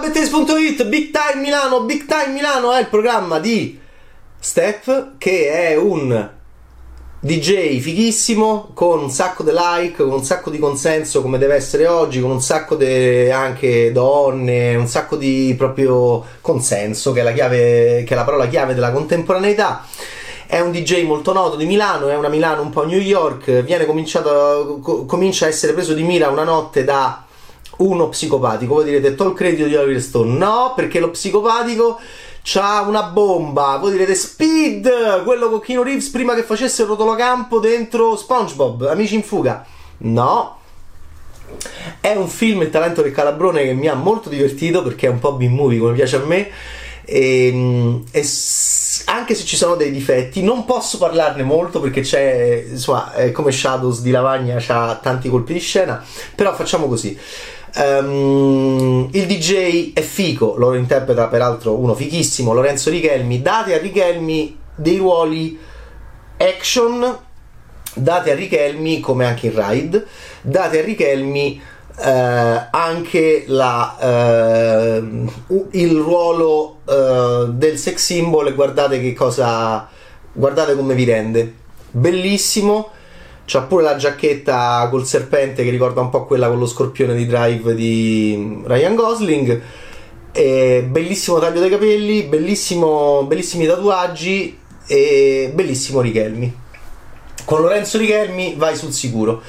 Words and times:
Bettes.it, 0.00 0.86
Big 0.86 1.10
Time 1.10 1.42
Milano, 1.42 1.82
Big 1.82 2.06
Time 2.06 2.32
Milano 2.32 2.72
è 2.72 2.80
il 2.80 2.86
programma 2.86 3.38
di 3.38 3.78
Steph 4.38 5.18
che 5.18 5.50
è 5.50 5.76
un 5.76 6.30
DJ 7.20 7.78
fighissimo 7.80 8.70
con 8.72 9.02
un 9.02 9.10
sacco 9.10 9.42
di 9.42 9.50
like, 9.52 10.02
con 10.02 10.12
un 10.12 10.24
sacco 10.24 10.48
di 10.48 10.58
consenso 10.58 11.20
come 11.20 11.36
deve 11.36 11.54
essere 11.54 11.86
oggi, 11.86 12.18
con 12.18 12.30
un 12.30 12.40
sacco 12.40 12.76
di 12.76 13.30
anche 13.30 13.92
donne, 13.92 14.74
un 14.74 14.86
sacco 14.86 15.16
di 15.16 15.54
proprio 15.56 16.24
consenso 16.40 17.12
che 17.12 17.20
è 17.20 17.22
la 17.22 17.32
chiave 17.32 18.02
che 18.06 18.14
è 18.14 18.14
la 18.14 18.24
parola 18.24 18.48
chiave 18.48 18.72
della 18.72 18.92
contemporaneità. 18.92 19.84
È 20.46 20.60
un 20.60 20.72
DJ 20.72 21.04
molto 21.04 21.34
noto 21.34 21.56
di 21.56 21.66
Milano, 21.66 22.08
è 22.08 22.16
una 22.16 22.28
Milano 22.28 22.62
un 22.62 22.70
po' 22.70 22.86
New 22.86 22.98
York, 22.98 23.60
viene 23.64 23.84
cominciato 23.84 24.78
co- 24.82 25.04
comincia 25.04 25.44
a 25.44 25.48
essere 25.48 25.74
preso 25.74 25.92
di 25.92 26.02
mira 26.02 26.30
una 26.30 26.44
notte 26.44 26.84
da 26.84 27.26
uno 27.80 28.08
psicopatico. 28.08 28.74
Voi 28.74 28.84
direte, 28.84 29.14
tol 29.14 29.34
credito 29.34 29.66
di 29.66 29.74
Oliver 29.74 30.00
Stone. 30.00 30.36
No, 30.36 30.72
perché 30.74 31.00
lo 31.00 31.10
psicopatico 31.10 31.98
c'ha 32.42 32.82
una 32.82 33.02
bomba. 33.04 33.76
Voi 33.78 33.92
direte, 33.92 34.14
Speed, 34.14 35.22
quello 35.24 35.50
con 35.50 35.60
Kino 35.60 35.82
Reeves 35.82 36.08
prima 36.08 36.34
che 36.34 36.42
facesse 36.42 36.82
il 36.82 36.88
rotolocampo 36.88 37.58
dentro 37.58 38.16
SpongeBob, 38.16 38.86
Amici 38.88 39.14
in 39.14 39.22
fuga. 39.22 39.64
No. 39.98 40.58
È 42.00 42.14
un 42.14 42.28
film 42.28 42.62
Il 42.62 42.70
talento 42.70 43.02
del 43.02 43.12
calabrone 43.12 43.64
che 43.64 43.72
mi 43.74 43.88
ha 43.88 43.94
molto 43.94 44.28
divertito 44.28 44.82
perché 44.82 45.08
è 45.08 45.10
un 45.10 45.18
po' 45.18 45.32
B-movie 45.32 45.80
come 45.80 45.94
piace 45.94 46.16
a 46.16 46.24
me. 46.24 46.48
E, 47.04 48.02
e 48.12 48.24
anche 49.06 49.34
se 49.34 49.44
ci 49.44 49.56
sono 49.56 49.74
dei 49.74 49.90
difetti, 49.90 50.42
non 50.42 50.64
posso 50.64 50.98
parlarne 50.98 51.42
molto 51.42 51.80
perché 51.80 52.02
c'è, 52.02 52.66
insomma, 52.70 53.12
come 53.32 53.50
Shadows 53.50 54.00
di 54.00 54.12
Lavagna, 54.12 54.62
ha 54.68 54.94
tanti 55.02 55.28
colpi 55.28 55.54
di 55.54 55.58
scena. 55.58 56.04
Però 56.34 56.54
facciamo 56.54 56.86
così. 56.86 57.18
Um, 57.76 59.08
il 59.12 59.26
DJ 59.26 59.92
è 59.92 60.00
fico, 60.00 60.56
lo 60.56 60.74
interpreta 60.74 61.28
peraltro 61.28 61.74
uno 61.74 61.94
fichissimo, 61.94 62.52
Lorenzo 62.52 62.90
Richelmi. 62.90 63.42
Date 63.42 63.74
a 63.74 63.78
Richelmi 63.78 64.58
dei 64.74 64.96
ruoli 64.96 65.58
action, 66.36 67.18
date 67.94 68.32
a 68.32 68.34
Richelmi, 68.34 69.00
come 69.00 69.24
anche 69.24 69.46
in 69.46 69.52
Ride, 69.54 70.06
date 70.42 70.80
a 70.80 70.82
Richelmi 70.82 71.62
eh, 72.02 72.68
anche 72.70 73.44
la, 73.46 73.96
eh, 74.00 75.02
il 75.72 75.96
ruolo 75.96 76.78
eh, 76.88 77.46
del 77.50 77.76
sex 77.78 77.96
symbol 77.96 78.48
e 78.48 78.54
guardate 78.54 79.00
che 79.00 79.12
cosa, 79.12 79.88
guardate 80.32 80.74
come 80.74 80.94
vi 80.94 81.04
rende. 81.04 81.54
Bellissimo 81.90 82.90
C'ha 83.52 83.62
pure 83.62 83.82
la 83.82 83.96
giacchetta 83.96 84.86
col 84.88 85.04
serpente 85.04 85.64
che 85.64 85.70
ricorda 85.70 86.00
un 86.00 86.08
po' 86.08 86.24
quella 86.24 86.46
con 86.46 86.60
lo 86.60 86.66
scorpione 86.66 87.16
di 87.16 87.26
Drive 87.26 87.74
di 87.74 88.62
Ryan 88.62 88.94
Gosling. 88.94 89.60
E 90.30 90.86
bellissimo 90.88 91.40
taglio 91.40 91.58
dei 91.58 91.68
capelli, 91.68 92.22
bellissimi 92.22 93.66
tatuaggi 93.66 94.56
e 94.86 95.50
bellissimo 95.52 96.00
Richelmi. 96.00 96.54
Con 97.44 97.62
Lorenzo 97.62 97.98
Richelmi 97.98 98.54
vai 98.56 98.76
sul 98.76 98.92
sicuro. 98.92 99.42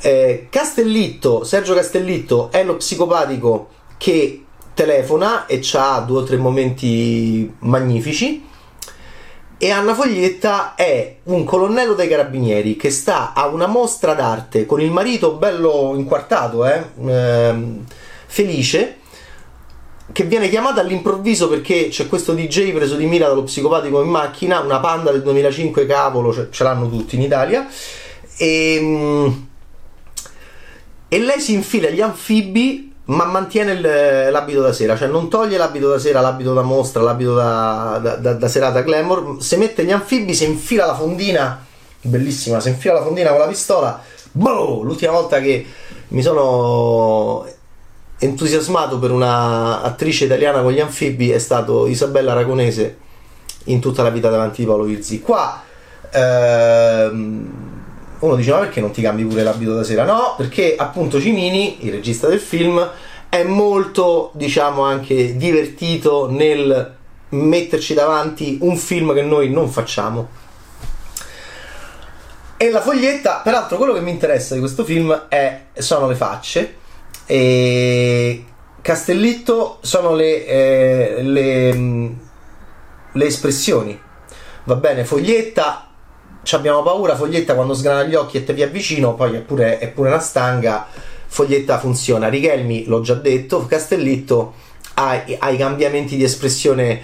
Eh, 0.00 0.46
Castellitto, 0.48 1.44
Sergio 1.44 1.74
Castellitto 1.74 2.50
è 2.50 2.64
lo 2.64 2.76
psicopatico 2.76 3.68
che 3.98 4.42
telefona 4.72 5.44
e 5.44 5.60
ha 5.74 6.00
due 6.00 6.20
o 6.20 6.24
tre 6.24 6.38
momenti 6.38 7.52
magnifici 7.58 8.42
e 9.60 9.70
Anna 9.72 9.92
Foglietta 9.92 10.76
è 10.76 11.16
un 11.24 11.42
colonnello 11.42 11.94
dei 11.94 12.06
carabinieri 12.06 12.76
che 12.76 12.90
sta 12.90 13.32
a 13.34 13.48
una 13.48 13.66
mostra 13.66 14.14
d'arte 14.14 14.66
con 14.66 14.80
il 14.80 14.92
marito 14.92 15.32
bello 15.32 15.94
inquartato, 15.96 16.64
eh, 16.64 16.84
ehm, 17.04 17.84
felice, 18.26 18.98
che 20.12 20.24
viene 20.24 20.48
chiamata 20.48 20.80
all'improvviso 20.80 21.48
perché 21.48 21.88
c'è 21.88 22.06
questo 22.06 22.34
DJ 22.34 22.72
preso 22.72 22.94
di 22.94 23.06
mira 23.06 23.26
dallo 23.26 23.42
psicopatico 23.42 24.00
in 24.00 24.08
macchina, 24.08 24.60
una 24.60 24.78
panda 24.78 25.10
del 25.10 25.22
2005, 25.22 25.86
cavolo, 25.86 26.32
ce, 26.32 26.48
ce 26.52 26.62
l'hanno 26.62 26.88
tutti 26.88 27.16
in 27.16 27.22
Italia, 27.22 27.66
e, 28.36 28.74
ehm, 28.76 29.46
e 31.08 31.18
lei 31.18 31.40
si 31.40 31.54
infila 31.54 31.90
gli 31.90 32.00
anfibi 32.00 32.87
ma 33.08 33.24
mantiene 33.24 33.72
il, 33.72 33.80
l'abito 34.30 34.60
da 34.60 34.72
sera, 34.72 34.96
cioè 34.96 35.08
non 35.08 35.28
toglie 35.28 35.56
l'abito 35.56 35.88
da 35.88 35.98
sera, 35.98 36.20
l'abito 36.20 36.52
da 36.52 36.62
mostra, 36.62 37.02
l'abito 37.02 37.34
da, 37.34 37.98
da, 38.02 38.16
da, 38.16 38.34
da 38.34 38.48
serata 38.48 38.82
glamour, 38.82 39.36
se 39.40 39.56
mette 39.56 39.84
gli 39.84 39.92
anfibi, 39.92 40.34
si 40.34 40.44
infila 40.44 40.86
la 40.86 40.94
fondina, 40.94 41.64
bellissima, 42.02 42.60
si 42.60 42.68
infila 42.68 42.94
la 42.94 43.02
fondina 43.02 43.30
con 43.30 43.38
la 43.38 43.46
pistola, 43.46 44.02
boh, 44.32 44.82
l'ultima 44.82 45.12
volta 45.12 45.40
che 45.40 45.64
mi 46.08 46.22
sono 46.22 47.46
entusiasmato 48.18 48.98
per 48.98 49.10
una 49.10 49.80
attrice 49.82 50.24
italiana 50.24 50.60
con 50.60 50.72
gli 50.72 50.80
anfibi 50.80 51.30
è 51.30 51.38
stato 51.38 51.86
Isabella 51.86 52.32
Aragonese 52.32 52.96
in 53.64 53.80
tutta 53.80 54.02
la 54.02 54.10
vita 54.10 54.28
davanti 54.28 54.62
di 54.62 54.66
Paolo 54.66 54.84
Virzi. 54.84 55.20
Qua 55.20 55.62
ehm, 56.10 57.67
uno 58.20 58.34
dice 58.34 58.50
ma 58.50 58.58
perché 58.58 58.80
non 58.80 58.90
ti 58.90 59.00
cambi 59.00 59.24
pure 59.24 59.42
l'abito 59.42 59.74
da 59.74 59.84
sera? 59.84 60.04
No, 60.04 60.34
perché 60.36 60.74
appunto 60.76 61.20
Cimini, 61.20 61.86
il 61.86 61.92
regista 61.92 62.26
del 62.26 62.40
film, 62.40 62.90
è 63.28 63.44
molto, 63.44 64.30
diciamo, 64.34 64.82
anche 64.82 65.36
divertito 65.36 66.30
nel 66.30 66.96
metterci 67.30 67.94
davanti 67.94 68.58
un 68.62 68.76
film 68.76 69.14
che 69.14 69.22
noi 69.22 69.50
non 69.50 69.68
facciamo. 69.68 70.46
E 72.56 72.70
la 72.70 72.80
foglietta, 72.80 73.40
peraltro 73.44 73.76
quello 73.76 73.92
che 73.92 74.00
mi 74.00 74.10
interessa 74.10 74.54
di 74.54 74.60
questo 74.60 74.84
film 74.84 75.26
è, 75.28 75.66
sono 75.74 76.08
le 76.08 76.16
facce 76.16 76.76
e 77.24 78.44
Castellitto 78.82 79.78
sono 79.82 80.14
le, 80.14 80.44
eh, 80.44 81.22
le, 81.22 81.72
le 83.12 83.24
espressioni. 83.24 84.00
Va 84.64 84.74
bene, 84.74 85.04
foglietta 85.04 85.87
abbiamo 86.56 86.82
paura, 86.82 87.16
Foglietta 87.16 87.54
quando 87.54 87.74
sgrana 87.74 88.04
gli 88.04 88.14
occhi 88.14 88.38
e 88.38 88.44
te 88.44 88.52
vi 88.52 88.62
avvicino, 88.62 89.14
poi 89.14 89.36
è 89.36 89.40
pure, 89.40 89.78
è 89.78 89.88
pure 89.88 90.08
una 90.08 90.20
stanga, 90.20 90.86
Foglietta 91.26 91.78
funziona. 91.78 92.28
Richelmi, 92.28 92.86
l'ho 92.86 93.00
già 93.00 93.14
detto, 93.14 93.66
Castellitto 93.66 94.54
ha, 94.94 95.24
ha 95.38 95.50
i 95.50 95.56
cambiamenti 95.56 96.16
di 96.16 96.24
espressione 96.24 97.00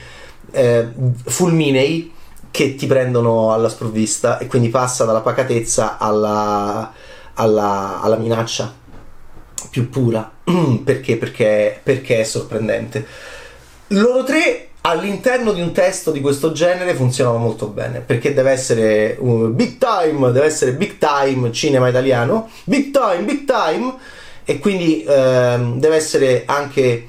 eh, 0.51 0.89
fulminei 1.25 2.13
che 2.51 2.75
ti 2.77 2.87
prendono 2.87 3.53
alla 3.53 3.69
sprovvista 3.69 4.39
e 4.39 4.47
quindi 4.47 4.69
passa 4.69 5.05
dalla 5.05 5.21
pacatezza 5.21 5.99
alla, 5.99 6.93
alla, 7.35 8.01
alla 8.01 8.17
minaccia 8.17 8.73
più 9.71 9.89
pura. 9.89 10.31
perché? 10.85 11.17
Perché, 11.17 11.81
perché 11.83 12.21
è 12.21 12.25
sorprendente. 12.25 13.07
Loro 13.89 14.23
tre 14.23 14.69
all'interno 14.87 15.53
di 15.53 15.63
un 15.63 15.73
testo 15.73 16.11
di 16.11 16.21
questo 16.21 16.53
genere 16.53 16.95
funzionava 16.95 17.39
molto 17.39 17.69
bene 17.69 18.01
perché 18.01 18.35
deve 18.35 18.51
essere 18.51 19.17
un 19.19 19.55
big 19.55 19.79
time, 19.79 20.31
deve 20.31 20.47
essere 20.47 20.73
big 20.73 20.99
time 20.99 21.51
cinema 21.53 21.89
italiano, 21.89 22.51
big 22.65 22.91
time, 22.91 23.23
big 23.23 23.45
time. 23.45 23.95
E 24.47 24.59
quindi 24.59 25.03
ehm, 25.09 25.79
deve 25.79 25.97
essere 25.97 26.43
anche 26.45 27.09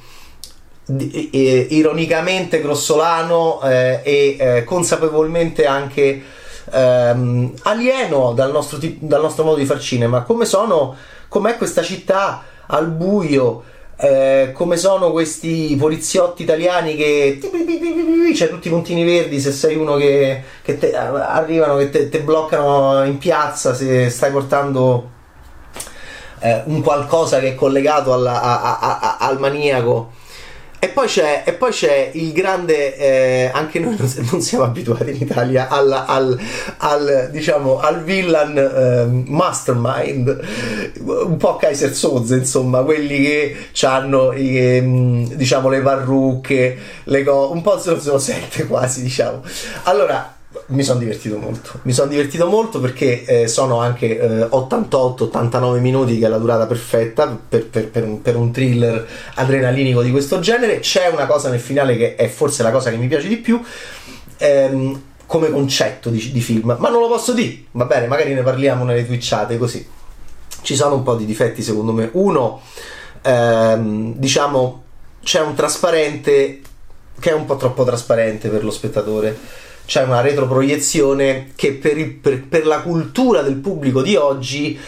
eh, 0.88 1.68
ironicamente 1.69 2.62
grossolano 2.62 3.62
eh, 3.62 4.00
e 4.03 4.38
eh, 4.40 4.64
consapevolmente 4.64 5.66
anche 5.66 6.24
ehm, 6.72 7.53
alieno 7.64 8.31
dal 8.31 8.52
nostro, 8.52 8.80
dal 8.81 9.22
nostro 9.22 9.44
modo 9.44 9.58
di 9.58 9.66
far 9.66 9.81
cinema. 9.81 10.22
Come 10.22 10.46
sono 10.46 10.96
com'è 11.28 11.58
questa 11.58 11.81
città 11.81 12.41
al 12.68 12.88
buio 12.88 13.64
eh, 13.98 14.52
come 14.54 14.76
sono 14.78 15.12
questi 15.12 15.76
poliziotti 15.80 16.44
italiani 16.44 16.96
che 16.96 17.40
c'è 18.34 18.50
tutti 18.50 18.68
i 18.68 18.72
puntini 18.72 19.06
verdi 19.06 19.40
se 19.40 19.52
sei 19.52 19.76
uno 19.76 19.96
che, 19.96 20.44
che 20.62 20.78
te, 20.78 20.96
arrivano 20.96 21.78
che 21.78 21.90
te, 21.90 22.10
te, 22.10 22.20
bloccano 22.20 23.06
in 23.06 23.18
piazza 23.18 23.74
se 23.74 24.09
stai 24.09 24.32
portando 24.32 25.12
eh, 26.40 26.64
un 26.66 26.82
qualcosa 26.82 27.40
che 27.40 27.50
è 27.50 27.56
collegato 27.56 28.14
alla, 28.14 28.42
a, 28.42 28.80
a, 28.80 29.00
a, 29.00 29.18
al 29.20 29.40
maniaco 29.40 30.12
e 30.85 30.90
poi 30.90 31.08
c'è, 31.08 31.41
e 31.46 31.53
poi 31.53 31.72
c'è 31.72 32.11
il 32.14 32.32
grande, 32.32 32.96
eh, 32.96 33.49
anche 33.52 33.79
noi 33.79 33.97
non 34.29 34.40
siamo 34.40 34.66
abituati 34.66 35.09
in 35.09 35.17
Italia 35.20 35.67
al, 35.67 35.91
al, 35.91 36.40
al 36.78 37.29
diciamo, 37.32 37.79
al 37.79 38.03
villain 38.03 38.55
eh, 38.55 39.23
mastermind, 39.32 40.40
un 40.99 41.37
po' 41.37 41.55
Kaiser 41.55 41.91
Soze, 41.91 42.35
insomma, 42.35 42.84
quelli 42.84 43.23
che 43.23 43.58
hanno 43.82 44.32
ehm, 44.32 45.34
diciamo, 45.34 45.70
le 45.70 45.82
parrucche, 45.82 46.78
le 47.05 47.23
co- 47.23 47.52
un 47.52 47.64
po' 47.64 47.79
007 47.79 48.67
quasi, 48.67 49.02
diciamo. 49.02 49.41
Allora, 49.85 50.35
mi 50.67 50.84
sono 50.84 50.99
divertito 50.99 51.37
molto. 51.37 51.79
Mi 51.84 51.93
sono 51.93 52.09
divertito 52.09 52.47
molto 52.47 52.79
perché 52.79 53.23
eh, 53.25 53.47
sono 53.47 53.79
anche 53.79 54.19
eh, 54.19 54.46
88-89 54.46 55.79
minuti, 55.79 56.17
che 56.19 56.25
è 56.25 56.29
la 56.29 56.37
durata 56.37 56.66
perfetta 56.66 57.28
per, 57.28 57.67
per, 57.67 57.90
per, 57.90 58.03
un, 58.03 58.22
per, 58.22 58.35
un, 58.35 58.52
thriller 58.52 59.07
adrenalinico 59.35 60.02
di 60.02 60.11
questo 60.11 60.40
genere. 60.40 60.79
C'è 60.79 61.07
una 61.07 61.25
cosa 61.25 61.49
nel 61.49 61.59
finale 61.59 61.97
che 61.97 62.16
è 62.16 62.28
forse 62.28 62.63
la 62.63 62.72
cosa 62.72 62.90
che 62.90 62.97
mi 62.97 63.07
piace 63.07 63.28
di 63.28 63.37
più. 63.37 63.61
Ehm, 64.37 65.02
come 65.28 65.49
concetto 65.49 66.09
di, 66.09 66.31
di, 66.31 66.41
film, 66.41 66.75
ma 66.79 66.90
non 66.90 67.02
lo 67.02 67.07
posso 67.07 67.34
dire. 67.34 67.63
Va 67.72 67.85
bene, 67.85 68.07
magari 68.07 68.34
ne 68.34 68.43
parliamo 68.43 68.84
nelle 68.84 69.05
twitchate 69.05 69.57
così. 69.57 69.85
Ci 70.61 70.75
sono 70.75 70.96
un 70.96 71.03
po' 71.03 71.16
di 71.16 71.25
difetti 71.25 71.61
secondo 71.61 71.91
me. 71.91 72.09
Uno, 72.13 72.61
ehm, 73.22 74.13
diciamo, 74.16 74.84
c'è 75.23 75.41
un 75.41 75.55
trasparente 75.55 76.61
che 77.19 77.29
è 77.29 77.34
un 77.34 77.46
po' 77.46 77.55
troppo 77.55 77.84
trasparente 77.84 78.49
per 78.49 78.63
lo 78.63 78.72
spettatore. 78.72 79.37
C'è 79.85 80.03
una 80.03 80.22
retroproiezione 80.22 81.52
che 81.55 81.73
per, 81.73 81.97
il, 81.97 82.11
per, 82.11 82.47
per 82.47 82.66
la 82.66 82.82
cultura 82.82 83.41
del 83.41 83.55
pubblico 83.55 84.02
di 84.02 84.16
oggi 84.16 84.79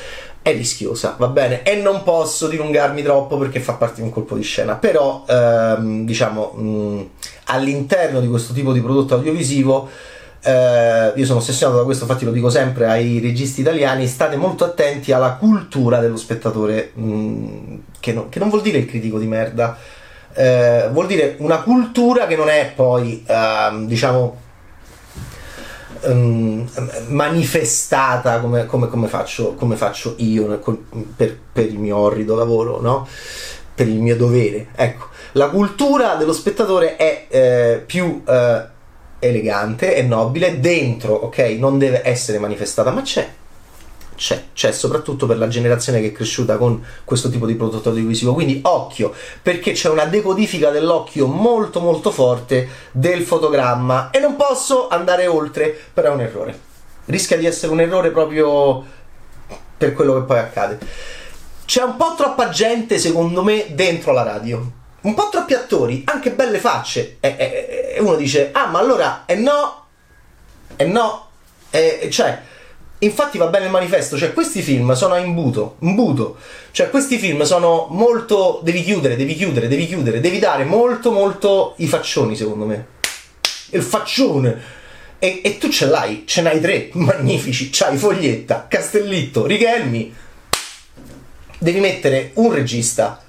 è 0.42 0.54
rischiosa, 0.54 1.16
va 1.18 1.28
bene? 1.28 1.64
E 1.64 1.76
non 1.76 2.04
posso 2.04 2.48
dilungarmi 2.48 3.04
troppo 3.04 3.38
perché 3.38 3.60
fa 3.60 3.74
parte 3.74 3.96
di 3.96 4.02
un 4.02 4.12
colpo 4.12 4.36
di 4.36 4.44
scena, 4.44 4.76
però 4.76 5.26
ehm, 5.28 6.06
diciamo 6.06 6.52
mh, 6.52 7.10
all'interno 7.46 8.22
di 8.22 8.28
questo 8.28 8.54
tipo 8.54 8.72
di 8.72 8.82
prodotto 8.82 9.16
audiovisivo 9.16 9.90
eh, 10.48 11.12
io 11.14 11.26
sono 11.26 11.40
ossessionato 11.40 11.80
da 11.80 11.84
questo, 11.84 12.06
infatti 12.06 12.24
lo 12.24 12.32
dico 12.32 12.50
sempre 12.50 12.88
ai 12.88 13.20
registi 13.20 13.60
italiani, 13.60 14.08
state 14.08 14.38
molto 14.38 14.64
attenti 14.64 15.12
alla 15.12 15.34
cultura 15.34 16.00
dello 16.00 16.16
spettatore, 16.16 16.92
mh, 16.94 17.76
che, 18.00 18.14
no, 18.14 18.30
che, 18.30 18.40
non 18.40 18.48
vuol 18.50 18.62
dire 18.62 18.78
il 18.78 18.86
critico 18.86 19.20
di 19.20 19.28
merda, 19.28 19.78
eh, 20.34 20.88
vuol 20.92 21.08
dire 21.08 21.36
una 21.40 21.62
cultura 21.62 22.28
che 22.28 22.38
non 22.38 22.48
è 22.48 22.72
poi, 22.74 23.26
eh, 23.28 23.86
diciamo, 23.86 24.46
um, 26.04 26.68
manifestata 27.08 28.40
come, 28.40 28.66
come, 28.66 28.88
come, 28.88 29.08
faccio, 29.08 29.54
come, 29.56 29.76
faccio, 29.76 30.16
io 30.18 30.60
per, 31.16 31.38
per, 31.52 31.66
il 31.66 31.78
mio 31.80 31.98
orrido 31.98 32.36
lavoro, 32.36 32.82
no? 32.82 33.08
per 33.74 33.88
il 33.88 34.00
mio 34.00 34.16
dovere. 34.16 34.68
Ecco, 34.76 35.08
la 35.34 35.50
cultura 35.50 36.16
dello 36.16 36.34
spettatore 36.34 36.96
è 36.96 37.26
eh, 37.30 37.84
più 37.86 38.24
eh, 38.28 38.66
elegante 39.20 39.96
e 39.96 40.02
nobile 40.02 40.60
dentro, 40.60 41.14
ok? 41.14 41.40
Non 41.58 41.78
deve 41.78 42.02
essere 42.04 42.40
manifestata, 42.40 42.92
ma 42.92 43.02
c'è 43.02 43.28
c'è, 44.18 44.46
c'è 44.54 44.72
soprattutto 44.72 45.28
per 45.28 45.38
la 45.38 45.48
generazione 45.48 46.02
che 46.02 46.08
è 46.08 46.12
cresciuta 46.12 46.58
con 46.58 46.84
questo 47.06 47.30
tipo 47.30 47.46
di 47.46 47.54
prodotto 47.54 47.90
audiovisivo. 47.90 48.34
Quindi 48.34 48.60
occhio, 48.64 49.14
perché 49.42 49.72
c'è 49.72 49.90
una 49.90 50.06
decodifica 50.06 50.72
dell'occhio 50.72 51.28
molto 51.28 51.80
molto 51.80 52.12
forte 52.12 52.68
del 52.92 53.24
fotogramma 53.24 54.10
e 54.10 54.20
non 54.20 54.36
posso 54.36 54.90
andare 54.90 55.28
oltre, 55.28 55.78
però 55.94 56.10
è 56.12 56.14
un 56.14 56.22
errore. 56.22 56.60
Rischia 57.06 57.38
di 57.38 57.46
essere 57.46 57.72
un 57.72 57.80
errore 57.80 58.10
proprio 58.10 58.84
per 59.78 59.94
quello 59.94 60.16
che 60.16 60.22
poi 60.22 60.40
accade. 60.40 60.80
C'è 61.64 61.84
un 61.84 61.96
po' 61.96 62.16
troppa 62.18 62.50
gente, 62.50 62.98
secondo 62.98 63.44
me, 63.44 63.68
dentro 63.70 64.12
la 64.12 64.24
radio. 64.24 64.72
Un 65.02 65.14
po' 65.14 65.30
troppi 65.30 65.54
attori, 65.54 66.02
anche 66.06 66.32
belle 66.32 66.60
facce. 66.60 67.18
E, 67.20 67.36
e, 67.38 67.94
e 67.96 68.00
uno 68.02 68.16
dice, 68.16 68.50
ah, 68.52 68.66
ma 68.66 68.80
allora, 68.80 69.24
e 69.26 69.34
eh 69.34 69.36
no, 69.38 69.86
e 70.76 70.86
no, 70.86 71.28
e, 71.70 72.10
cioè 72.12 72.42
Infatti 73.00 73.38
va 73.38 73.46
bene 73.48 73.66
il 73.66 73.72
manifesto, 73.72 74.18
cioè 74.18 74.34
questi 74.34 74.64
film 74.64 74.94
sono 74.94 75.14
a 75.14 75.20
imbuto, 75.20 75.76
imbuto, 75.80 76.38
cioè 76.72 76.90
questi 76.90 77.20
film 77.20 77.44
sono 77.44 77.88
molto, 77.92 78.60
devi 78.64 78.84
chiudere, 78.84 79.16
devi 79.16 79.36
chiudere, 79.36 79.68
devi 79.68 79.86
chiudere, 79.86 80.20
devi 80.20 80.40
dare 80.40 80.64
molto 80.64 81.12
molto 81.12 81.76
i 81.78 81.88
faccioni 81.88 82.36
secondo 82.36 82.66
me. 82.66 82.88
Il 83.70 83.84
faccione. 83.84 84.76
E, 85.20 85.42
e 85.44 85.58
tu 85.60 85.70
ce 85.70 85.86
l'hai, 85.86 86.24
ce 86.26 86.42
n'hai 86.42 86.60
tre, 86.60 86.90
magnifici, 86.98 87.70
c'hai 87.72 87.98
Foglietta, 87.98 88.66
Castellitto, 88.68 89.46
Righelmi. 89.46 90.16
Devi 91.60 91.80
mettere 91.80 92.32
un 92.36 92.52
regista, 92.52 93.22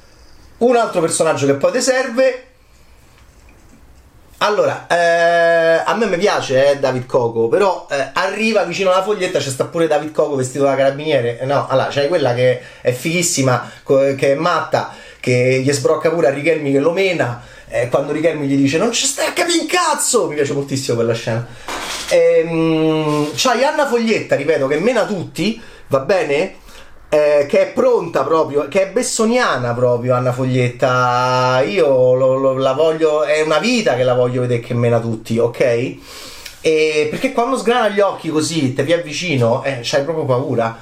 un 0.59 0.77
altro 0.77 1.03
personaggio 1.03 1.45
che 1.45 1.55
poi 1.55 1.73
ti 1.73 1.83
serve 1.83 2.48
allora, 4.39 4.87
eh, 4.89 5.83
a 5.85 5.95
me 5.97 6.07
mi 6.07 6.17
piace 6.17 6.71
eh, 6.71 6.79
David 6.79 7.07
Coco, 7.07 7.49
però 7.49 7.87
eh, 7.91 8.11
arriva 8.13 8.63
vicino 8.63 8.93
alla 8.93 9.03
foglietta 9.03 9.41
c'è 9.41 9.49
sta 9.49 9.65
pure 9.65 9.89
David 9.89 10.13
Coco 10.13 10.37
vestito 10.37 10.65
da 10.65 10.77
carabiniere. 10.77 11.41
No, 11.45 11.67
allora 11.69 11.89
c'è 11.89 12.07
quella 12.07 12.35
che 12.35 12.61
è 12.81 12.93
fighissima, 12.93 13.69
che 13.85 14.17
è 14.17 14.35
matta, 14.35 14.95
che 15.19 15.61
gli 15.63 15.73
sbrocca 15.73 16.11
pure 16.11 16.29
a 16.29 16.31
Richelmi 16.31 16.71
che 16.71 16.79
lo 16.79 16.93
mena. 16.93 17.43
Eh, 17.69 17.89
quando 17.89 18.13
Richelmi 18.13 18.47
gli 18.47 18.57
dice 18.57 18.79
non 18.79 18.93
ci 18.93 19.07
stai 19.07 19.27
a 19.27 19.33
capire 19.33 19.59
un 19.59 19.67
cazzo, 19.67 20.29
mi 20.29 20.37
piace 20.37 20.53
moltissimo 20.53 20.97
quella 20.97 21.15
scena. 21.15 21.47
Ehm, 22.11 23.33
c'hai 23.35 23.65
Anna 23.65 23.87
Foglietta, 23.87 24.37
ripeto, 24.37 24.69
che 24.69 24.79
mena 24.79 25.05
tutti, 25.05 25.61
va 25.89 25.99
bene? 26.01 26.67
Eh, 27.09 27.47
che 27.49 27.61
è 27.61 27.73
pronta 27.73 28.23
proprio, 28.23 28.69
che 28.69 28.83
è 28.83 28.91
bessoniana 28.91 29.73
proprio 29.73 30.15
Anna 30.15 30.33
Foglietta. 30.33 31.63
Io 31.67 32.15
lo, 32.15 32.37
lo, 32.37 32.57
la 32.57 32.73
voglio, 32.73 33.25
è 33.25 33.41
una 33.41 33.59
vita 33.59 33.95
che 33.95 34.03
la 34.05 34.15
voglio 34.15 34.43
vedere 34.43 34.61
che 34.61 34.75
mena 34.75 35.01
tutti, 35.01 35.39
ok? 35.39 35.97
E 36.61 37.07
perché 37.11 37.33
quando 37.33 37.57
sgrana 37.57 37.89
gli 37.89 38.01
occhi 38.01 38.29
così, 38.29 38.75
te 38.75 38.83
vi 38.83 38.93
avvicino, 38.93 39.63
eh, 39.65 39.81
c'hai 39.83 40.05
proprio 40.05 40.25
paura. 40.25 40.77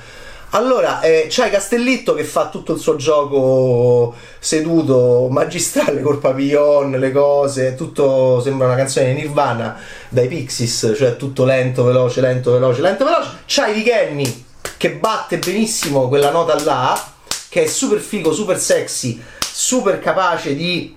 Allora, 0.51 1.01
eh, 1.01 1.27
c'hai 1.29 1.51
Castellitto 1.51 2.15
che 2.15 2.25
fa 2.25 2.49
tutto 2.49 2.73
il 2.73 2.79
suo 2.79 2.97
gioco 2.97 4.15
seduto, 4.39 5.29
magistrale 5.31 6.01
col 6.01 6.19
papillon, 6.19 6.93
le 6.93 7.13
cose, 7.13 7.75
tutto 7.75 8.41
sembra 8.41 8.69
una 8.69 8.77
canzone 8.77 9.13
di 9.13 9.21
Nirvana 9.21 9.79
dai 10.09 10.29
Pixies, 10.29 10.95
cioè 10.97 11.17
tutto 11.17 11.45
lento, 11.45 11.85
veloce, 11.85 12.21
lento, 12.21 12.53
veloce, 12.53 12.81
lento, 12.81 13.05
veloce. 13.05 13.29
C'hai 13.45 13.73
Richelmi 13.75 14.46
che 14.77 14.93
batte 14.93 15.39
benissimo 15.39 16.09
quella 16.09 16.31
nota 16.31 16.63
là, 16.63 17.13
che 17.49 17.65
è 17.65 17.67
super 17.67 17.99
figo, 18.01 18.33
super 18.33 18.59
sexy, 18.59 19.21
super 19.41 19.99
capace 19.99 20.55
di 20.55 20.97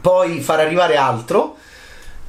poi 0.00 0.40
far 0.40 0.60
arrivare 0.60 0.96
altro. 0.96 1.56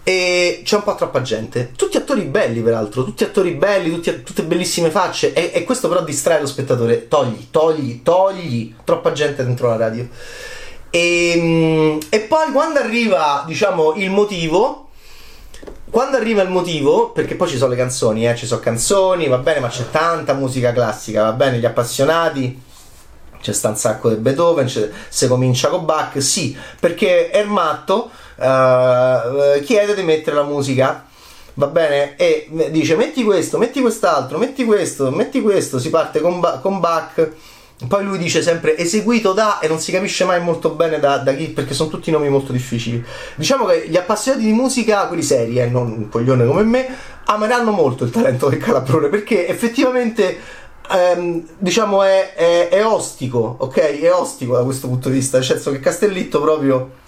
E 0.03 0.61
c'è 0.63 0.77
un 0.77 0.83
po' 0.83 0.95
troppa 0.95 1.21
gente. 1.21 1.71
Tutti 1.75 1.95
attori 1.97 2.23
belli, 2.23 2.61
peraltro, 2.61 3.03
tutti 3.03 3.23
attori 3.23 3.51
belli, 3.51 3.91
tutti, 3.91 4.23
tutte 4.23 4.43
bellissime 4.43 4.89
facce. 4.89 5.33
E, 5.33 5.51
e, 5.53 5.63
questo 5.63 5.87
però 5.87 6.03
distrae 6.03 6.39
lo 6.39 6.47
spettatore. 6.47 7.07
Togli, 7.07 7.49
togli, 7.51 8.01
togli. 8.01 8.73
Troppa 8.83 9.11
gente 9.11 9.45
dentro 9.45 9.67
la 9.67 9.77
radio. 9.77 10.07
E, 10.89 11.99
e 12.09 12.19
poi 12.21 12.51
quando 12.51 12.79
arriva, 12.79 13.43
diciamo, 13.45 13.93
il 13.93 14.09
motivo 14.09 14.89
quando 15.91 16.15
arriva 16.15 16.41
il 16.41 16.49
motivo, 16.49 17.11
perché 17.11 17.35
poi 17.35 17.49
ci 17.49 17.57
sono 17.57 17.71
le 17.71 17.75
canzoni, 17.75 18.27
eh, 18.27 18.35
ci 18.35 18.47
sono 18.47 18.61
canzoni, 18.61 19.27
va 19.27 19.37
bene, 19.37 19.59
ma 19.59 19.67
c'è 19.67 19.89
tanta 19.91 20.33
musica 20.33 20.71
classica, 20.71 21.23
va 21.23 21.33
bene, 21.33 21.59
gli 21.59 21.65
appassionati, 21.65 22.59
c'è 23.41 23.51
sta 23.51 23.67
un 23.67 23.75
sacco 23.75 24.09
di 24.09 24.15
Beethoven, 24.15 24.69
se 25.09 25.27
comincia 25.27 25.67
con 25.67 25.83
Bach, 25.83 26.21
sì, 26.21 26.57
perché 26.79 27.29
Ermatto 27.29 28.09
uh, 28.37 29.61
chiede 29.63 29.93
di 29.93 30.03
mettere 30.03 30.37
la 30.37 30.43
musica, 30.43 31.05
va 31.55 31.67
bene, 31.67 32.15
e 32.15 32.47
dice 32.69 32.95
metti 32.95 33.23
questo, 33.25 33.57
metti 33.57 33.81
quest'altro, 33.81 34.37
metti 34.37 34.63
questo, 34.63 35.11
metti 35.11 35.41
questo, 35.41 35.77
si 35.77 35.89
parte 35.89 36.21
con, 36.21 36.39
ba- 36.39 36.59
con 36.59 36.79
Bach 36.79 37.31
poi 37.87 38.03
lui 38.03 38.17
dice 38.17 38.41
sempre 38.41 38.77
eseguito 38.77 39.33
da 39.33 39.59
e 39.59 39.67
non 39.67 39.79
si 39.79 39.91
capisce 39.91 40.23
mai 40.23 40.39
molto 40.41 40.69
bene 40.71 40.99
da, 40.99 41.17
da, 41.17 41.33
chi, 41.33 41.47
perché 41.47 41.73
sono 41.73 41.89
tutti 41.89 42.11
nomi 42.11 42.29
molto 42.29 42.51
difficili. 42.51 43.03
Diciamo 43.35 43.65
che 43.65 43.87
gli 43.87 43.97
appassionati 43.97 44.45
di 44.45 44.53
musica, 44.53 45.07
quelli 45.07 45.23
seri, 45.23 45.59
eh, 45.59 45.65
non 45.65 45.91
un 45.91 46.09
coglione 46.09 46.45
come 46.45 46.63
me, 46.63 46.87
ameranno 47.25 47.71
molto 47.71 48.03
il 48.03 48.11
talento 48.11 48.49
del 48.49 48.59
Calabrone 48.59 49.09
perché 49.09 49.47
effettivamente 49.47 50.37
ehm, 50.91 51.47
diciamo 51.57 52.03
è, 52.03 52.33
è, 52.33 52.69
è, 52.69 52.85
ostico, 52.85 53.55
ok? 53.59 53.77
È 53.99 54.13
ostico 54.13 54.55
da 54.55 54.63
questo 54.63 54.87
punto 54.87 55.09
di 55.09 55.15
vista, 55.15 55.37
nel 55.37 55.45
senso 55.47 55.71
che 55.71 55.79
Castellitto 55.79 56.39
proprio. 56.39 56.99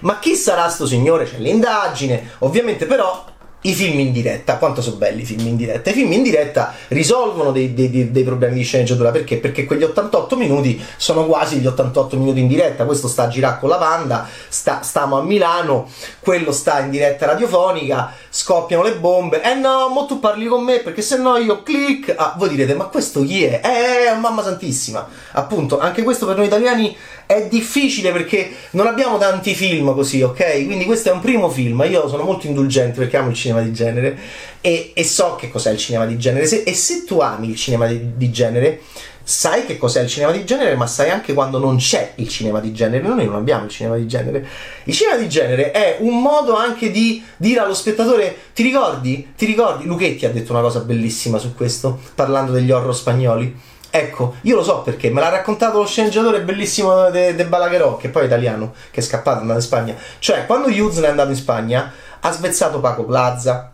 Ma 0.00 0.18
chi 0.18 0.34
sarà 0.34 0.68
sto 0.68 0.86
signore? 0.86 1.24
C'è 1.24 1.38
l'indagine, 1.38 2.30
ovviamente 2.38 2.86
però 2.86 3.24
i 3.62 3.74
film 3.74 3.98
in 3.98 4.10
diretta, 4.10 4.56
quanto 4.56 4.80
sono 4.80 4.96
belli 4.96 5.20
i 5.20 5.24
film 5.26 5.46
in 5.46 5.56
diretta? 5.56 5.90
I 5.90 5.92
film 5.92 6.12
in 6.12 6.22
diretta 6.22 6.72
risolvono 6.88 7.52
dei, 7.52 7.74
dei, 7.74 8.10
dei, 8.10 8.22
problemi 8.22 8.54
di 8.54 8.62
sceneggiatura 8.62 9.10
perché? 9.10 9.36
Perché 9.36 9.66
quegli 9.66 9.82
88 9.82 10.36
minuti 10.36 10.82
sono 10.96 11.26
quasi 11.26 11.58
gli 11.58 11.66
88 11.66 12.16
minuti 12.16 12.40
in 12.40 12.48
diretta. 12.48 12.86
Questo 12.86 13.06
sta 13.06 13.24
a 13.24 13.28
girare 13.28 13.58
con 13.60 13.68
la 13.68 13.76
banda, 13.76 14.26
sta, 14.48 14.80
stiamo 14.82 15.18
a 15.18 15.22
Milano, 15.22 15.90
quello 16.20 16.52
sta 16.52 16.80
in 16.80 16.90
diretta 16.90 17.26
radiofonica, 17.26 18.14
scoppiano 18.30 18.82
le 18.82 18.94
bombe. 18.94 19.42
Eh 19.42 19.54
no, 19.54 19.88
mo 19.88 20.06
tu 20.06 20.20
parli 20.20 20.46
con 20.46 20.64
me 20.64 20.78
perché 20.78 21.02
se 21.02 21.18
no 21.18 21.36
io 21.36 21.62
click. 21.62 22.14
Ah, 22.16 22.34
voi 22.38 22.48
direte, 22.48 22.74
ma 22.74 22.84
questo 22.84 23.22
chi 23.22 23.44
è? 23.44 23.60
Eh, 23.62 24.18
mamma 24.18 24.42
santissima. 24.42 25.06
Appunto, 25.32 25.78
anche 25.78 26.02
questo 26.02 26.24
per 26.24 26.36
noi 26.36 26.46
italiani 26.46 26.96
è 27.30 27.46
difficile 27.46 28.10
perché 28.10 28.50
non 28.70 28.88
abbiamo 28.88 29.16
tanti 29.16 29.54
film 29.54 29.94
così, 29.94 30.20
ok? 30.20 30.64
Quindi 30.64 30.84
questo 30.84 31.10
è 31.10 31.12
un 31.12 31.20
primo 31.20 31.48
film. 31.48 31.86
Io 31.88 32.08
sono 32.08 32.24
molto 32.24 32.48
indulgente 32.48 32.98
perché 32.98 33.18
amo 33.18 33.30
il 33.30 33.36
cinema 33.36 33.60
di 33.60 33.72
genere 33.72 34.18
e, 34.60 34.90
e 34.92 35.04
so 35.04 35.36
che 35.36 35.48
cos'è 35.48 35.70
il 35.70 35.78
cinema 35.78 36.06
di 36.06 36.18
genere. 36.18 36.46
Se, 36.46 36.64
e 36.64 36.74
se 36.74 37.04
tu 37.04 37.20
ami 37.20 37.50
il 37.50 37.54
cinema 37.54 37.86
di, 37.86 38.16
di, 38.16 38.32
genere, 38.32 38.80
sai 39.22 39.64
che 39.64 39.78
cos'è 39.78 40.02
il 40.02 40.08
cinema 40.08 40.32
di 40.32 40.44
genere, 40.44 40.74
ma 40.74 40.88
sai 40.88 41.10
anche 41.10 41.32
quando 41.32 41.60
non 41.60 41.76
c'è 41.76 42.14
il 42.16 42.26
cinema 42.26 42.58
di 42.58 42.72
genere. 42.72 43.06
Noi 43.06 43.24
non 43.26 43.36
abbiamo 43.36 43.66
il 43.66 43.70
cinema 43.70 43.94
di 43.94 44.08
genere. 44.08 44.44
Il 44.82 44.94
cinema 44.94 45.16
di 45.16 45.28
genere 45.28 45.70
è 45.70 45.98
un 46.00 46.20
modo 46.20 46.56
anche 46.56 46.90
di 46.90 47.22
dire 47.36 47.60
allo 47.60 47.74
spettatore: 47.74 48.36
Ti 48.52 48.64
ricordi? 48.64 49.34
Ti 49.36 49.46
ricordi? 49.46 49.84
Luchetti 49.84 50.26
ha 50.26 50.30
detto 50.30 50.50
una 50.50 50.62
cosa 50.62 50.80
bellissima 50.80 51.38
su 51.38 51.54
questo, 51.54 51.96
parlando 52.12 52.50
degli 52.50 52.72
horror 52.72 52.96
spagnoli 52.96 53.78
Ecco, 53.90 54.36
io 54.42 54.54
lo 54.54 54.62
so 54.62 54.82
perché 54.82 55.10
me 55.10 55.20
l'ha 55.20 55.30
raccontato 55.30 55.78
lo 55.78 55.86
sceneggiatore 55.86 56.42
bellissimo 56.42 57.10
De, 57.10 57.34
de 57.34 57.44
Balaguerò, 57.44 57.96
che 57.96 58.08
poi 58.08 58.22
è 58.22 58.26
italiano, 58.26 58.72
che 58.90 59.00
è 59.00 59.02
scappato, 59.02 59.38
è 59.38 59.40
andato 59.40 59.58
in 59.58 59.64
Spagna. 59.64 59.96
Cioè, 60.18 60.46
quando 60.46 60.68
Yuzna 60.68 61.08
è 61.08 61.10
andato 61.10 61.30
in 61.30 61.36
Spagna, 61.36 61.92
ha 62.20 62.32
svezzato 62.32 62.78
Paco 62.78 63.04
Plaza, 63.04 63.72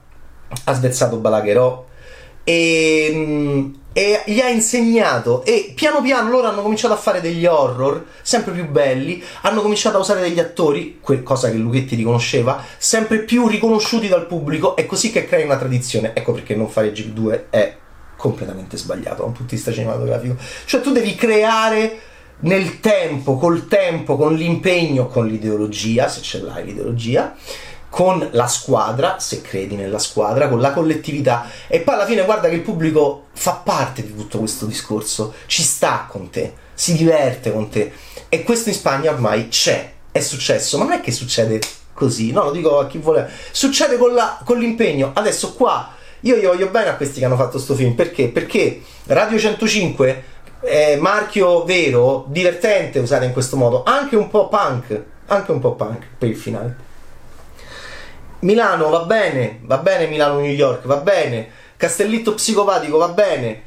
ha 0.64 0.72
svezzato 0.72 1.18
Balaguerò, 1.18 1.84
e, 2.44 3.10
mm, 3.12 3.74
e 3.92 4.22
gli 4.26 4.40
ha 4.40 4.48
insegnato 4.48 5.44
e 5.44 5.72
piano 5.74 6.00
piano 6.00 6.30
loro 6.30 6.46
hanno 6.46 6.62
cominciato 6.62 6.94
a 6.94 6.98
fare 6.98 7.20
degli 7.20 7.44
horror 7.44 8.04
sempre 8.22 8.52
più 8.52 8.68
belli, 8.68 9.22
hanno 9.42 9.62
cominciato 9.62 9.96
a 9.96 10.00
usare 10.00 10.20
degli 10.20 10.38
attori, 10.38 11.00
cosa 11.24 11.50
che 11.50 11.56
Luchetti 11.56 11.96
riconosceva, 11.96 12.62
sempre 12.78 13.18
più 13.20 13.48
riconosciuti 13.48 14.06
dal 14.06 14.26
pubblico, 14.26 14.76
è 14.76 14.86
così 14.86 15.10
che 15.10 15.26
crea 15.26 15.44
una 15.44 15.56
tradizione. 15.56 16.12
Ecco 16.14 16.32
perché 16.32 16.54
non 16.54 16.68
fare 16.68 16.92
Gig 16.92 17.12
2 17.12 17.46
è 17.50 17.76
completamente 18.16 18.76
sbagliato 18.76 19.22
da 19.22 19.24
un 19.24 19.32
punto 19.32 19.50
di 19.50 19.56
vista 19.56 19.72
cinematografico. 19.72 20.36
Cioè 20.64 20.80
tu 20.80 20.92
devi 20.92 21.14
creare 21.14 22.00
nel 22.40 22.80
tempo, 22.80 23.36
col 23.36 23.66
tempo, 23.66 24.16
con 24.16 24.34
l'impegno, 24.34 25.06
con 25.06 25.26
l'ideologia, 25.26 26.08
se 26.08 26.20
ce 26.22 26.40
l'hai 26.40 26.64
l'ideologia, 26.64 27.34
con 27.88 28.28
la 28.32 28.46
squadra, 28.46 29.18
se 29.18 29.40
credi 29.40 29.74
nella 29.76 29.98
squadra, 29.98 30.48
con 30.48 30.60
la 30.60 30.72
collettività. 30.72 31.46
E 31.66 31.80
poi 31.80 31.94
alla 31.94 32.04
fine 32.04 32.24
guarda 32.24 32.48
che 32.48 32.56
il 32.56 32.62
pubblico 32.62 33.26
fa 33.32 33.52
parte 33.52 34.02
di 34.02 34.14
tutto 34.14 34.38
questo 34.38 34.66
discorso, 34.66 35.34
ci 35.46 35.62
sta 35.62 36.06
con 36.08 36.28
te, 36.30 36.54
si 36.74 36.94
diverte 36.94 37.52
con 37.52 37.68
te. 37.70 37.92
E 38.28 38.42
questo 38.42 38.68
in 38.68 38.74
Spagna 38.74 39.12
ormai 39.12 39.48
c'è, 39.48 39.92
è 40.10 40.20
successo, 40.20 40.78
ma 40.78 40.84
non 40.84 40.92
è 40.94 41.00
che 41.00 41.12
succede 41.12 41.60
così, 41.94 42.32
no, 42.32 42.44
lo 42.44 42.50
dico 42.50 42.78
a 42.78 42.86
chi 42.86 42.98
vuole. 42.98 43.30
Succede 43.50 43.96
con, 43.96 44.12
la, 44.12 44.38
con 44.44 44.58
l'impegno. 44.58 45.12
Adesso 45.14 45.54
qua 45.54 45.94
io 46.20 46.36
gli 46.36 46.44
voglio 46.44 46.68
bene 46.68 46.88
a 46.88 46.96
questi 46.96 47.20
che 47.20 47.24
hanno 47.24 47.36
fatto 47.36 47.52
questo 47.52 47.74
film, 47.74 47.94
perché? 47.94 48.28
Perché 48.28 48.82
Radio 49.04 49.38
105 49.38 50.22
è 50.60 50.96
marchio 50.96 51.64
vero, 51.64 52.24
divertente 52.28 52.98
usare 52.98 53.26
in 53.26 53.32
questo 53.32 53.56
modo, 53.56 53.82
anche 53.84 54.16
un 54.16 54.28
po' 54.28 54.48
punk, 54.48 55.02
anche 55.26 55.52
un 55.52 55.60
po' 55.60 55.74
punk 55.74 56.06
per 56.18 56.28
il 56.28 56.36
finale. 56.36 56.76
Milano 58.40 58.88
va 58.88 59.00
bene, 59.00 59.60
va 59.62 59.78
bene 59.78 60.06
Milano-New 60.06 60.50
York, 60.50 60.86
va 60.86 60.96
bene. 60.96 61.48
Castellitto 61.76 62.34
psicopatico 62.34 62.98
va 62.98 63.08
bene. 63.08 63.62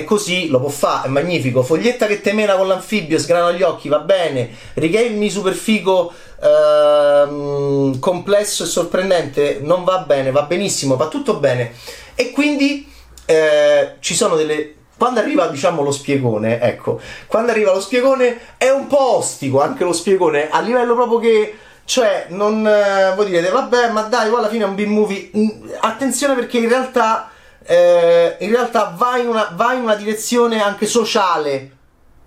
È 0.00 0.04
così, 0.04 0.48
lo 0.48 0.60
può 0.60 0.68
fare, 0.68 1.08
è 1.08 1.10
magnifico. 1.10 1.62
Foglietta 1.62 2.06
che 2.06 2.20
temena 2.20 2.56
con 2.56 2.68
l'anfibio, 2.68 3.18
sgrana 3.18 3.52
gli 3.52 3.62
occhi, 3.62 3.88
va 3.88 3.98
bene. 3.98 4.50
Righelmi 4.74 5.30
super 5.30 5.54
figo, 5.54 6.12
ehm, 6.42 7.98
complesso 7.98 8.64
e 8.64 8.66
sorprendente, 8.66 9.58
non 9.62 9.84
va 9.84 9.98
bene, 9.98 10.30
va 10.30 10.42
benissimo, 10.42 10.96
va 10.96 11.08
tutto 11.08 11.36
bene. 11.36 11.72
E 12.14 12.30
quindi 12.32 12.90
eh, 13.26 13.94
ci 14.00 14.14
sono 14.14 14.36
delle 14.36 14.74
quando 14.96 15.20
arriva 15.20 15.46
diciamo 15.46 15.82
lo 15.82 15.92
spiegone 15.92 16.60
ecco 16.60 17.00
quando 17.26 17.52
arriva 17.52 17.72
lo 17.72 17.80
spiegone 17.80 18.38
è 18.58 18.68
un 18.68 18.86
po' 18.86 19.16
ostico 19.16 19.62
anche 19.62 19.82
lo 19.82 19.94
spiegone 19.94 20.50
a 20.50 20.60
livello 20.60 20.94
proprio 20.94 21.18
che 21.20 21.54
cioè, 21.90 22.26
non 22.28 22.64
eh, 22.64 23.12
voi 23.16 23.26
direte, 23.26 23.50
vabbè, 23.50 23.90
ma 23.90 24.02
dai, 24.02 24.32
alla 24.32 24.48
fine 24.48 24.62
è 24.62 24.66
un 24.68 24.76
B-movie. 24.76 25.30
Mm, 25.36 25.48
attenzione 25.80 26.36
perché 26.36 26.58
in 26.58 26.68
realtà, 26.68 27.28
eh, 27.70 28.36
in 28.40 28.50
realtà 28.50 28.92
va, 28.96 29.16
in 29.16 29.28
una, 29.28 29.52
va 29.54 29.74
in 29.74 29.82
una 29.82 29.94
direzione 29.94 30.60
anche 30.60 30.86
sociale 30.86 31.70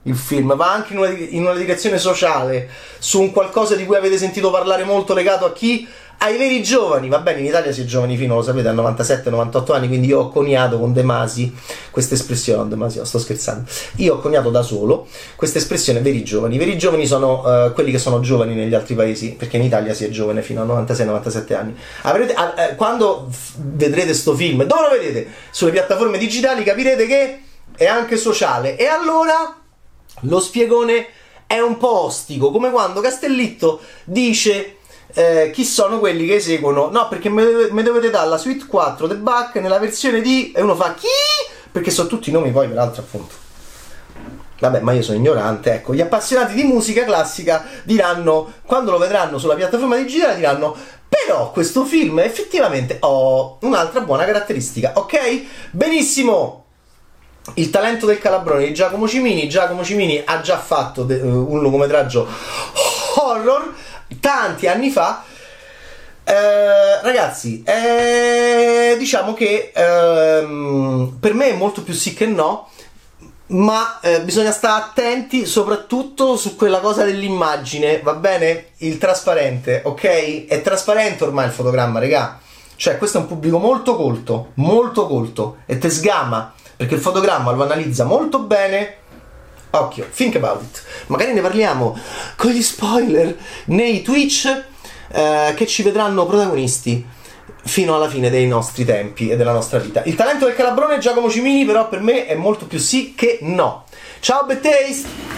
il 0.04 0.16
film, 0.16 0.56
va 0.56 0.72
anche 0.72 0.94
in 0.94 1.00
una, 1.00 1.10
in 1.10 1.42
una, 1.42 1.54
direzione 1.54 1.98
sociale, 1.98 2.70
su 2.98 3.20
un 3.20 3.32
qualcosa 3.32 3.76
di 3.76 3.86
cui 3.86 3.98
avete 3.98 4.18
sentito 4.18 4.52
parlare 4.52 4.86
molto 4.86 5.14
legato 5.14 5.44
a 5.44 5.52
chi 5.52 5.86
ai 6.20 6.38
veri 6.38 6.63
giovani, 6.63 7.10
va 7.10 7.20
bene, 7.20 7.39
in 7.39 7.46
Italia 7.46 7.72
si 7.72 7.82
è 7.82 7.86
giovani 7.86 8.15
fino, 8.15 8.36
lo 8.36 8.41
sapete, 8.41 8.70
a 8.70 8.74
97-98 8.74 9.74
anni, 9.74 9.88
quindi 9.88 10.08
io 10.08 10.20
ho 10.20 10.29
coniato 10.29 10.79
con 10.79 10.93
De 10.93 11.03
Masi 11.03 11.53
questa 11.91 12.13
espressione, 12.13 12.63
no, 12.63 12.70
De 12.70 12.75
Masi, 12.75 12.98
no, 13.00 13.03
sto 13.03 13.20
scherzando, 13.20 13.70
io 13.98 14.15
ho 14.15 14.20
coniato 14.20 14.50
da 14.50 14.62
solo 14.62 15.08
questa 15.36 15.58
espressione 15.58 16.00
veri 16.00 16.24
giovani. 16.24 16.55
I 16.55 16.58
veri 16.58 16.77
giovani 16.77 17.05
sono 17.05 17.41
uh, 17.41 17.74
quelli 17.74 17.91
che 17.91 18.00
sono 18.00 18.22
giovani 18.22 18.55
negli 18.55 18.74
altri 18.74 18.96
paesi, 18.96 19.36
perché 19.38 19.58
in 19.58 19.63
Italia 19.63 19.93
si 19.93 20.05
è 20.05 20.10
giovane 20.10 20.41
fino 20.41 20.62
a 20.62 20.82
96-97 20.82 21.53
anni. 21.55 21.75
Avrete, 22.03 22.34
uh, 22.34 22.75
quando 22.75 23.29
vedrete 23.58 24.13
sto 24.13 24.34
film, 24.34 24.63
dove 24.63 24.82
lo 24.82 24.89
vedete? 24.89 25.27
Sulle 25.51 25.72
piattaforme 25.72 26.17
digitali 26.17 26.63
capirete 26.63 27.05
che 27.05 27.41
è 27.75 27.86
anche 27.86 28.17
sociale. 28.17 28.77
E 28.77 28.86
allora 28.86 29.58
lo 30.22 30.39
spiegone 30.39 31.08
è 31.48 31.60
un 31.60 31.77
po' 31.77 32.05
ostico, 32.05 32.50
come 32.50 32.72
quando 32.72 33.01
Castellitto 33.01 33.82
dice 34.05 34.77
eh, 35.13 35.51
chi 35.53 35.63
sono 35.63 36.00
quelli 36.00 36.25
che 36.25 36.36
eseguono. 36.36 36.89
No, 36.89 37.08
perché 37.08 37.29
mi 37.29 37.84
dovete, 37.84 38.10
dare 38.10 38.27
la 38.27 38.38
suite 38.38 38.65
4 38.65 39.08
del 39.08 39.17
Bach 39.17 39.55
nella 39.55 39.79
versione 39.79 40.22
di. 40.22 40.51
E 40.51 40.62
uno 40.62 40.75
fa 40.75 40.93
chi? 40.93 41.08
Perché 41.72 41.91
sono 41.91 42.08
tutti 42.08 42.29
i 42.29 42.34
nomi 42.34 42.51
poi, 42.51 42.67
peraltro, 42.67 43.01
appunto. 43.01 43.41
Vabbè, 44.60 44.79
ma 44.79 44.93
io 44.93 45.01
sono 45.01 45.17
ignorante. 45.17 45.74
Ecco, 45.74 45.93
gli 45.93 46.01
appassionati 46.01 46.53
di 46.53 46.63
musica 46.63 47.03
classica 47.03 47.65
diranno, 47.84 48.53
quando 48.65 48.91
lo 48.91 48.98
vedranno 48.98 49.38
sulla 49.38 49.55
piattaforma 49.55 49.98
digitale, 49.98 50.36
diranno. 50.36 50.75
Però 51.08 51.51
questo 51.51 51.86
film 51.86 52.20
effettivamente 52.20 52.98
ha 53.00 53.08
oh, 53.08 53.58
un'altra 53.62 54.01
buona 54.01 54.25
caratteristica, 54.25 54.93
ok? 54.96 55.43
Benissimo! 55.72 56.62
Il 57.55 57.70
talento 57.70 58.05
del 58.05 58.20
calabrone 58.20 58.65
di 58.65 58.74
Giacomo 58.74 59.08
Cimini. 59.08 59.50
Giacomo 59.50 59.84
Cimini 59.84 60.22
ha 60.24 60.39
già 60.41 60.58
fatto 60.58 61.03
de- 61.03 61.20
un 61.20 61.60
lungometraggio 61.60 62.25
horror 63.20 63.74
tanti 64.20 64.67
anni 64.67 64.89
fa. 64.89 65.24
Eh, 66.24 67.01
ragazzi, 67.01 67.63
eh, 67.63 68.96
diciamo 68.98 69.34
che 69.34 69.72
eh, 69.75 71.10
per 71.20 71.34
me 71.34 71.50
è 71.50 71.53
molto 71.53 71.84
più 71.84 71.93
sì 71.93 72.13
che 72.13 72.25
no, 72.25 72.70
ma 73.48 74.00
eh, 74.00 74.22
bisogna 74.22 74.51
stare 74.51 74.82
attenti 74.82 75.46
soprattutto 75.46 76.38
su 76.38 76.55
quella 76.55 76.79
cosa 76.79 77.03
dell'immagine, 77.03 78.00
va 78.01 78.13
bene? 78.13 78.67
Il 78.77 78.98
trasparente, 78.98 79.82
ok? 79.84 80.46
È 80.48 80.62
trasparente 80.62 81.24
ormai 81.24 81.48
il 81.48 81.51
fotogramma, 81.51 82.00
regà. 82.00 82.39
Cioè, 82.75 82.98
questo 82.98 83.17
è 83.17 83.22
un 83.22 83.27
pubblico 83.27 83.60
molto 83.60 83.96
colto, 83.96 84.51
molto 84.55 85.08
colto 85.08 85.58
e 85.65 85.77
te 85.77 85.89
sgama 85.89 86.53
perché 86.75 86.96
il 86.96 87.01
fotogramma 87.01 87.51
lo 87.51 87.63
analizza 87.63 88.03
molto 88.03 88.39
bene 88.39 88.98
Occhio, 89.75 90.08
think 90.13 90.36
about 90.36 90.62
it. 90.62 90.84
Magari 91.08 91.34
ne 91.34 91.42
parliamo 91.42 91.98
con 92.36 92.51
gli 92.51 92.62
spoiler 92.62 93.36
nei 93.65 94.03
Twitch 94.03 94.46
eh, 95.12 95.53
che 95.56 95.65
ci 95.65 95.82
vedranno 95.82 96.27
protagonisti 96.27 97.03
fino 97.63 97.96
alla 97.96 98.08
fine 98.08 98.30
dei 98.30 98.48
nostri 98.48 98.86
tempi 98.86 99.30
e 99.30 99.36
della 99.36 99.51
nostra 99.51 99.80
vita. 99.80 100.03
Il 100.06 100.13
talento 100.13 100.46
del 100.46 100.56
calabrone 100.56 101.00
Giacomo 101.00 101.27
Cimini 101.27 101.65
però 101.65 101.89
per 101.89 102.01
me 102.01 102.27
è 102.27 102.36
molto 102.36 102.68
più 102.68 102.77
sì 102.77 103.15
che 103.15 103.39
no. 103.42 103.86
Ciao 104.20 104.46
Bad 104.46 104.62
Taste! 104.62 105.33